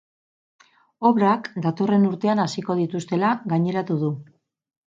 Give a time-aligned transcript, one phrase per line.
[1.09, 4.13] Obrak datorren urtean hasiko dituztela gaineratu du.